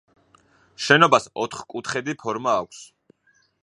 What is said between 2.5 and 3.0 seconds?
აქვს.